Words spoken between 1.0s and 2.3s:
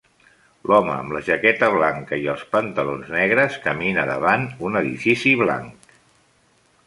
la jaqueta blanca i